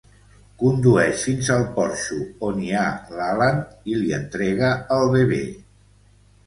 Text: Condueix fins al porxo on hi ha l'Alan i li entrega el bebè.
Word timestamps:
Condueix 0.61 1.25
fins 1.27 1.51
al 1.57 1.67
porxo 1.75 2.17
on 2.49 2.63
hi 2.65 2.73
ha 2.79 2.87
l'Alan 3.19 3.63
i 3.93 4.01
li 4.03 4.13
entrega 4.23 4.75
el 4.99 5.09
bebè. 5.17 5.45